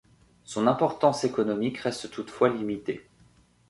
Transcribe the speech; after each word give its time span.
Son 0.45 0.65
importance 0.65 1.25
économique 1.25 1.77
reste 1.77 2.09
toutefois 2.09 2.49
limitée. 2.49 3.07